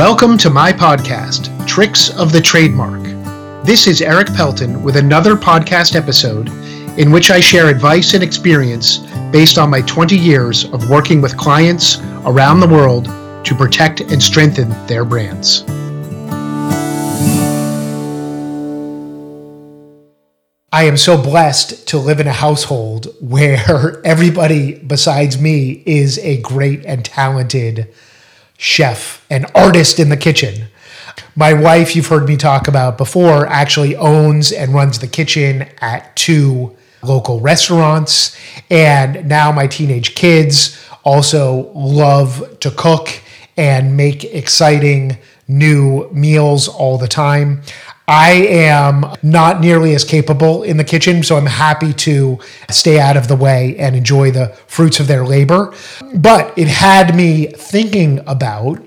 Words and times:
Welcome 0.00 0.38
to 0.38 0.48
my 0.48 0.72
podcast, 0.72 1.68
Tricks 1.68 2.08
of 2.18 2.32
the 2.32 2.40
Trademark. 2.40 3.02
This 3.66 3.86
is 3.86 4.00
Eric 4.00 4.28
Pelton 4.28 4.82
with 4.82 4.96
another 4.96 5.34
podcast 5.36 5.94
episode 5.94 6.48
in 6.98 7.10
which 7.10 7.30
I 7.30 7.38
share 7.38 7.68
advice 7.68 8.14
and 8.14 8.24
experience 8.24 9.00
based 9.30 9.58
on 9.58 9.68
my 9.68 9.82
20 9.82 10.16
years 10.16 10.64
of 10.72 10.88
working 10.88 11.20
with 11.20 11.36
clients 11.36 11.98
around 12.24 12.60
the 12.60 12.66
world 12.66 13.04
to 13.44 13.54
protect 13.54 14.00
and 14.00 14.22
strengthen 14.22 14.70
their 14.86 15.04
brands. 15.04 15.64
I 20.72 20.84
am 20.84 20.96
so 20.96 21.22
blessed 21.22 21.86
to 21.88 21.98
live 21.98 22.20
in 22.20 22.26
a 22.26 22.32
household 22.32 23.14
where 23.20 24.00
everybody 24.06 24.78
besides 24.78 25.38
me 25.38 25.82
is 25.84 26.16
a 26.20 26.40
great 26.40 26.86
and 26.86 27.04
talented 27.04 27.92
chef 28.60 29.24
and 29.30 29.46
artist 29.54 29.98
in 29.98 30.10
the 30.10 30.16
kitchen. 30.18 30.66
My 31.34 31.54
wife, 31.54 31.96
you've 31.96 32.08
heard 32.08 32.28
me 32.28 32.36
talk 32.36 32.68
about 32.68 32.98
before, 32.98 33.46
actually 33.46 33.96
owns 33.96 34.52
and 34.52 34.74
runs 34.74 34.98
the 34.98 35.06
kitchen 35.06 35.66
at 35.80 36.14
two 36.14 36.76
local 37.02 37.40
restaurants. 37.40 38.36
And 38.70 39.26
now 39.26 39.50
my 39.50 39.66
teenage 39.66 40.14
kids 40.14 40.78
also 41.04 41.72
love 41.72 42.60
to 42.60 42.70
cook 42.70 43.08
and 43.56 43.96
make 43.96 44.24
exciting 44.24 45.16
new 45.48 46.10
meals 46.12 46.68
all 46.68 46.98
the 46.98 47.08
time. 47.08 47.62
I 48.10 48.32
am 48.32 49.04
not 49.22 49.60
nearly 49.60 49.94
as 49.94 50.02
capable 50.02 50.64
in 50.64 50.78
the 50.78 50.82
kitchen, 50.82 51.22
so 51.22 51.36
I'm 51.36 51.46
happy 51.46 51.92
to 51.92 52.40
stay 52.68 52.98
out 52.98 53.16
of 53.16 53.28
the 53.28 53.36
way 53.36 53.76
and 53.78 53.94
enjoy 53.94 54.32
the 54.32 54.48
fruits 54.66 54.98
of 54.98 55.06
their 55.06 55.24
labor. 55.24 55.72
But 56.16 56.58
it 56.58 56.66
had 56.66 57.14
me 57.14 57.46
thinking 57.46 58.18
about 58.26 58.84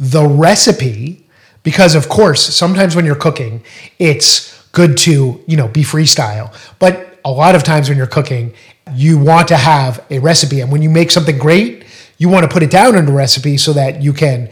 the 0.00 0.26
recipe 0.26 1.28
because 1.62 1.94
of 1.94 2.08
course, 2.08 2.42
sometimes 2.42 2.96
when 2.96 3.04
you're 3.04 3.14
cooking, 3.14 3.62
it's 4.00 4.64
good 4.72 4.96
to, 4.98 5.40
you 5.46 5.56
know, 5.56 5.68
be 5.68 5.82
freestyle. 5.82 6.52
But 6.80 7.20
a 7.24 7.30
lot 7.30 7.54
of 7.54 7.62
times 7.62 7.88
when 7.88 7.96
you're 7.96 8.08
cooking, 8.08 8.52
you 8.94 9.16
want 9.16 9.46
to 9.46 9.56
have 9.56 10.04
a 10.10 10.18
recipe 10.18 10.60
and 10.60 10.72
when 10.72 10.82
you 10.82 10.90
make 10.90 11.12
something 11.12 11.38
great, 11.38 11.84
you 12.18 12.28
want 12.28 12.42
to 12.42 12.48
put 12.52 12.64
it 12.64 12.70
down 12.72 12.96
in 12.96 13.06
a 13.06 13.12
recipe 13.12 13.58
so 13.58 13.72
that 13.74 14.02
you 14.02 14.12
can 14.12 14.50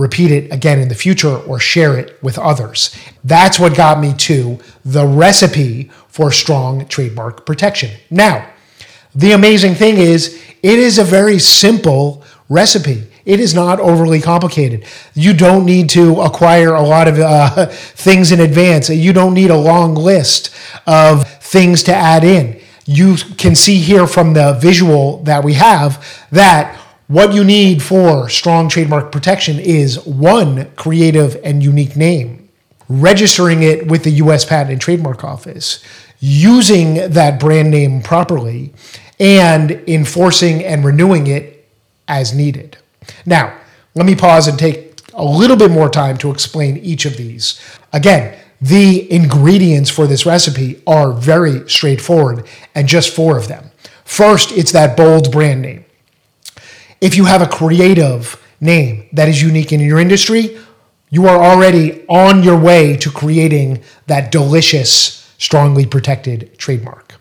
repeat 0.00 0.30
it 0.30 0.50
again 0.50 0.78
in 0.80 0.88
the 0.88 0.94
future 0.94 1.36
or 1.36 1.60
share 1.60 1.98
it 1.98 2.20
with 2.22 2.38
others. 2.38 2.96
That's 3.22 3.58
what 3.58 3.76
got 3.76 4.00
me 4.00 4.14
to 4.14 4.58
the 4.82 5.06
recipe 5.06 5.90
for 6.08 6.32
strong 6.32 6.86
trademark 6.86 7.44
protection. 7.44 7.90
Now, 8.10 8.50
the 9.14 9.32
amazing 9.32 9.74
thing 9.74 9.98
is, 9.98 10.42
it 10.62 10.78
is 10.78 10.98
a 10.98 11.04
very 11.04 11.38
simple 11.38 12.24
recipe. 12.48 13.04
It 13.26 13.40
is 13.40 13.54
not 13.54 13.78
overly 13.78 14.22
complicated. 14.22 14.86
You 15.14 15.34
don't 15.34 15.66
need 15.66 15.90
to 15.90 16.22
acquire 16.22 16.74
a 16.74 16.82
lot 16.82 17.06
of 17.06 17.18
uh, 17.18 17.66
things 18.06 18.32
in 18.32 18.40
advance. 18.40 18.88
You 18.88 19.12
don't 19.12 19.34
need 19.34 19.50
a 19.50 19.56
long 19.56 19.94
list 19.94 20.50
of 20.86 21.28
things 21.42 21.82
to 21.84 21.94
add 21.94 22.24
in. 22.24 22.58
You 22.86 23.16
can 23.36 23.54
see 23.54 23.78
here 23.78 24.06
from 24.06 24.32
the 24.32 24.54
visual 24.54 25.22
that 25.24 25.44
we 25.44 25.54
have 25.54 26.04
that 26.32 26.79
what 27.10 27.34
you 27.34 27.42
need 27.42 27.82
for 27.82 28.28
strong 28.28 28.68
trademark 28.68 29.10
protection 29.10 29.58
is 29.58 30.06
one 30.06 30.70
creative 30.76 31.36
and 31.42 31.60
unique 31.60 31.96
name, 31.96 32.48
registering 32.88 33.64
it 33.64 33.88
with 33.88 34.04
the 34.04 34.12
US 34.12 34.44
Patent 34.44 34.70
and 34.70 34.80
Trademark 34.80 35.24
Office, 35.24 35.82
using 36.20 36.94
that 37.10 37.40
brand 37.40 37.68
name 37.68 38.00
properly, 38.00 38.72
and 39.18 39.72
enforcing 39.88 40.64
and 40.64 40.84
renewing 40.84 41.26
it 41.26 41.68
as 42.06 42.32
needed. 42.32 42.76
Now, 43.26 43.58
let 43.96 44.06
me 44.06 44.14
pause 44.14 44.46
and 44.46 44.56
take 44.56 45.00
a 45.12 45.24
little 45.24 45.56
bit 45.56 45.72
more 45.72 45.88
time 45.88 46.16
to 46.18 46.30
explain 46.30 46.76
each 46.76 47.06
of 47.06 47.16
these. 47.16 47.60
Again, 47.92 48.38
the 48.60 49.10
ingredients 49.10 49.90
for 49.90 50.06
this 50.06 50.24
recipe 50.24 50.80
are 50.86 51.12
very 51.12 51.68
straightforward 51.68 52.46
and 52.76 52.86
just 52.86 53.12
four 53.12 53.36
of 53.36 53.48
them. 53.48 53.72
First, 54.04 54.52
it's 54.52 54.70
that 54.70 54.96
bold 54.96 55.32
brand 55.32 55.62
name. 55.62 55.84
If 57.00 57.16
you 57.16 57.24
have 57.24 57.40
a 57.40 57.46
creative 57.46 58.36
name 58.60 59.08
that 59.14 59.26
is 59.26 59.40
unique 59.40 59.72
in 59.72 59.80
your 59.80 59.98
industry, 59.98 60.58
you 61.08 61.26
are 61.26 61.42
already 61.42 62.04
on 62.08 62.42
your 62.42 62.58
way 62.58 62.94
to 62.98 63.10
creating 63.10 63.82
that 64.06 64.30
delicious, 64.30 65.32
strongly 65.38 65.86
protected 65.86 66.58
trademark. 66.58 67.14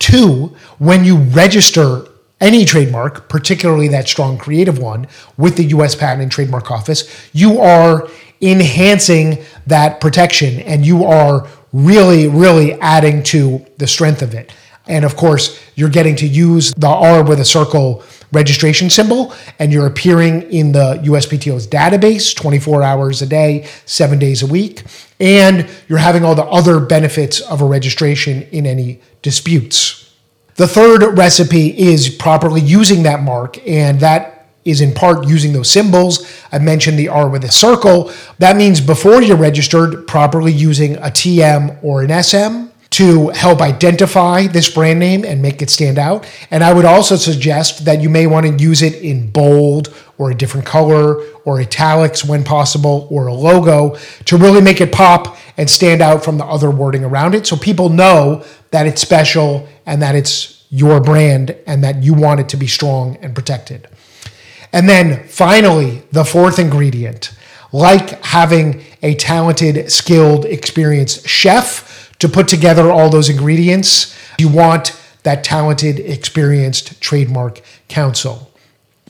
Two, 0.00 0.56
when 0.78 1.04
you 1.04 1.18
register 1.18 2.08
any 2.40 2.64
trademark, 2.64 3.28
particularly 3.28 3.86
that 3.88 4.08
strong 4.08 4.36
creative 4.36 4.78
one, 4.80 5.06
with 5.36 5.56
the 5.56 5.66
US 5.66 5.94
Patent 5.94 6.22
and 6.22 6.32
Trademark 6.32 6.72
Office, 6.72 7.30
you 7.32 7.60
are 7.60 8.08
enhancing 8.40 9.44
that 9.68 10.00
protection 10.00 10.58
and 10.62 10.84
you 10.84 11.04
are 11.04 11.46
really, 11.72 12.26
really 12.26 12.72
adding 12.80 13.22
to 13.22 13.64
the 13.78 13.86
strength 13.86 14.20
of 14.20 14.34
it. 14.34 14.52
And 14.88 15.04
of 15.04 15.14
course, 15.14 15.60
you're 15.76 15.88
getting 15.88 16.16
to 16.16 16.26
use 16.26 16.72
the 16.76 16.88
R 16.88 17.22
with 17.22 17.38
a 17.38 17.44
circle 17.44 18.02
registration 18.32 18.90
symbol 18.90 19.34
and 19.58 19.72
you're 19.72 19.86
appearing 19.86 20.42
in 20.50 20.72
the 20.72 21.00
USPTO's 21.04 21.66
database 21.66 22.34
24 22.34 22.82
hours 22.82 23.22
a 23.22 23.26
day, 23.26 23.68
seven 23.84 24.18
days 24.18 24.42
a 24.42 24.46
week. 24.46 24.82
And 25.20 25.68
you're 25.88 25.98
having 25.98 26.24
all 26.24 26.34
the 26.34 26.44
other 26.44 26.80
benefits 26.80 27.40
of 27.40 27.60
a 27.60 27.64
registration 27.64 28.42
in 28.50 28.66
any 28.66 29.00
disputes. 29.20 30.12
The 30.56 30.66
third 30.66 31.16
recipe 31.16 31.78
is 31.78 32.08
properly 32.08 32.60
using 32.60 33.04
that 33.04 33.22
mark, 33.22 33.56
and 33.66 34.00
that 34.00 34.48
is 34.64 34.80
in 34.80 34.92
part 34.92 35.26
using 35.26 35.52
those 35.52 35.70
symbols. 35.70 36.30
I 36.52 36.58
mentioned 36.58 36.98
the 36.98 37.08
R 37.08 37.28
with 37.28 37.44
a 37.44 37.50
circle. 37.50 38.12
That 38.38 38.56
means 38.56 38.80
before 38.80 39.22
you're 39.22 39.36
registered, 39.36 40.06
properly 40.06 40.52
using 40.52 40.96
a 40.96 41.10
TM 41.10 41.82
or 41.82 42.02
an 42.02 42.22
SM 42.22 42.71
to 42.92 43.30
help 43.30 43.62
identify 43.62 44.46
this 44.46 44.70
brand 44.70 44.98
name 44.98 45.24
and 45.24 45.40
make 45.40 45.62
it 45.62 45.70
stand 45.70 45.98
out. 45.98 46.26
And 46.50 46.62
I 46.62 46.72
would 46.74 46.84
also 46.84 47.16
suggest 47.16 47.86
that 47.86 48.02
you 48.02 48.10
may 48.10 48.26
want 48.26 48.46
to 48.46 48.62
use 48.62 48.82
it 48.82 48.94
in 48.96 49.30
bold 49.30 49.94
or 50.18 50.30
a 50.30 50.34
different 50.34 50.66
color 50.66 51.22
or 51.44 51.60
italics 51.60 52.22
when 52.24 52.44
possible 52.44 53.08
or 53.10 53.28
a 53.28 53.34
logo 53.34 53.96
to 54.26 54.36
really 54.36 54.60
make 54.60 54.80
it 54.80 54.92
pop 54.92 55.38
and 55.56 55.70
stand 55.70 56.02
out 56.02 56.22
from 56.22 56.36
the 56.36 56.44
other 56.44 56.70
wording 56.70 57.02
around 57.02 57.34
it 57.34 57.46
so 57.46 57.56
people 57.56 57.88
know 57.88 58.44
that 58.70 58.86
it's 58.86 59.00
special 59.00 59.66
and 59.86 60.02
that 60.02 60.14
it's 60.14 60.64
your 60.68 61.00
brand 61.00 61.56
and 61.66 61.82
that 61.82 62.02
you 62.02 62.12
want 62.12 62.40
it 62.40 62.48
to 62.50 62.56
be 62.58 62.66
strong 62.66 63.16
and 63.22 63.34
protected. 63.34 63.88
And 64.70 64.88
then 64.88 65.26
finally, 65.28 66.02
the 66.12 66.24
fourth 66.24 66.58
ingredient, 66.58 67.34
like 67.72 68.22
having 68.24 68.82
a 69.02 69.14
talented, 69.14 69.90
skilled, 69.90 70.44
experienced 70.44 71.26
chef 71.26 71.88
to 72.22 72.28
put 72.28 72.46
together 72.46 72.88
all 72.88 73.10
those 73.10 73.28
ingredients. 73.28 74.16
You 74.38 74.48
want 74.48 74.96
that 75.24 75.42
talented, 75.42 75.98
experienced 75.98 77.00
trademark 77.00 77.60
counsel 77.88 78.52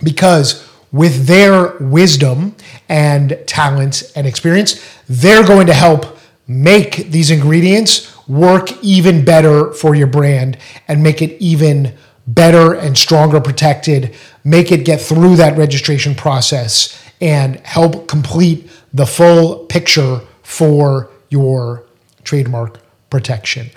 because 0.03 0.67
with 0.93 1.27
their 1.27 1.77
wisdom 1.77 2.57
and 2.89 3.39
talent 3.47 4.11
and 4.17 4.27
experience, 4.27 4.83
they're 5.11 5.47
going 5.47 5.67
to 5.67 5.75
help 5.75 6.19
make 6.49 7.11
these 7.11 7.31
ingredients 7.31 8.11
work 8.27 8.83
even 8.83 9.27
better 9.27 9.75
for 9.75 9.95
your 9.95 10.07
brand 10.07 10.57
and 10.89 11.03
make 11.03 11.21
it 11.21 11.39
even 11.39 11.95
better 12.27 12.73
and 12.73 12.97
stronger 12.97 13.43
protected, 13.43 14.15
make 14.43 14.73
it 14.73 14.87
get 14.87 15.03
through 15.03 15.37
that 15.37 15.59
registration 15.59 16.15
process 16.15 16.99
and 17.21 17.57
help 17.61 18.09
complete 18.09 18.71
the 18.95 19.05
full 19.05 19.67
picture 19.67 20.21
for 20.43 21.11
your 21.29 21.85
trademark 22.25 22.82
protection. 23.13 23.71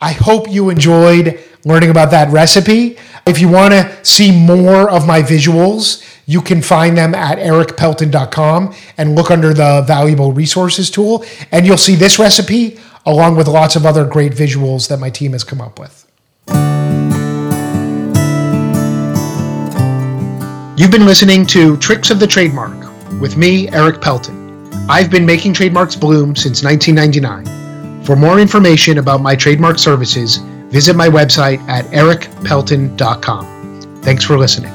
I 0.00 0.12
hope 0.12 0.50
you 0.50 0.70
enjoyed 0.70 1.38
learning 1.64 1.90
about 1.90 2.10
that 2.10 2.32
recipe. 2.32 2.96
If 3.26 3.40
you 3.40 3.48
want 3.48 3.72
to 3.74 4.04
see 4.04 4.32
more 4.32 4.90
of 4.90 5.06
my 5.06 5.22
visuals, 5.22 6.02
you 6.26 6.40
can 6.40 6.62
find 6.62 6.96
them 6.96 7.14
at 7.14 7.38
ericpelton.com 7.38 8.74
and 8.98 9.14
look 9.14 9.30
under 9.30 9.54
the 9.54 9.84
valuable 9.86 10.32
resources 10.32 10.90
tool, 10.90 11.24
and 11.52 11.66
you'll 11.66 11.76
see 11.76 11.94
this 11.94 12.18
recipe 12.18 12.78
along 13.06 13.36
with 13.36 13.46
lots 13.46 13.76
of 13.76 13.84
other 13.84 14.06
great 14.06 14.32
visuals 14.32 14.88
that 14.88 14.98
my 14.98 15.10
team 15.10 15.32
has 15.32 15.44
come 15.44 15.60
up 15.60 15.78
with. 15.78 16.00
You've 20.76 20.90
been 20.90 21.06
listening 21.06 21.46
to 21.46 21.76
Tricks 21.76 22.10
of 22.10 22.18
the 22.18 22.26
Trademark 22.26 22.80
with 23.20 23.36
me, 23.36 23.68
Eric 23.68 24.00
Pelton. 24.00 24.42
I've 24.88 25.10
been 25.10 25.24
making 25.24 25.52
trademarks 25.52 25.94
bloom 25.96 26.34
since 26.34 26.64
1999. 26.64 27.53
For 28.04 28.16
more 28.16 28.38
information 28.38 28.98
about 28.98 29.22
my 29.22 29.34
trademark 29.34 29.78
services, 29.78 30.36
visit 30.68 30.94
my 30.94 31.08
website 31.08 31.66
at 31.68 31.86
ericpelton.com. 31.86 34.00
Thanks 34.02 34.24
for 34.24 34.36
listening. 34.36 34.72